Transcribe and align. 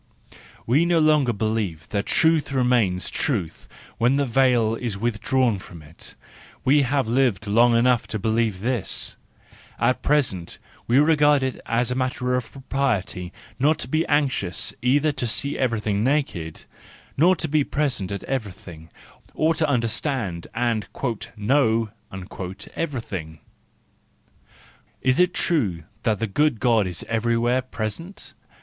We 0.65 0.83
no 0.83 0.97
longer 0.97 1.31
believe 1.31 1.87
that 1.89 2.07
truth 2.07 2.51
remains 2.51 3.07
truth 3.11 3.67
when 3.99 4.15
the 4.15 4.25
veil 4.25 4.73
is 4.73 4.97
withdrawn 4.97 5.59
from 5.59 5.83
it; 5.83 6.15
we 6.65 6.81
have 6.81 7.07
lived 7.07 7.45
long 7.45 7.75
enough 7.75 8.07
to 8.07 8.17
believe 8.17 8.61
this. 8.61 9.15
At 9.79 10.01
present 10.01 10.57
we 10.87 10.97
regard 10.97 11.43
it 11.43 11.61
as 11.67 11.91
a 11.91 11.95
matter 11.95 12.33
of 12.33 12.51
propriety 12.51 13.31
not 13.59 13.77
to 13.77 13.87
be 13.87 14.03
anxious 14.07 14.73
either 14.81 15.11
to 15.11 15.27
see 15.27 15.55
everything 15.55 16.03
naked, 16.03 16.63
or 17.21 17.35
to 17.35 17.47
be 17.47 17.63
present 17.63 18.11
at 18.11 18.23
everything, 18.23 18.89
or 19.35 19.53
to 19.53 19.69
understand 19.69 20.47
and 20.55 20.87
"know" 21.37 21.89
everything." 22.75 23.37
Is 25.03 25.19
it 25.19 25.31
true 25.35 25.83
that 26.01 26.17
the 26.17 26.25
good 26.25 26.59
God 26.59 26.87
is 26.87 27.05
everywhere 27.07 27.61
present 27.61 28.33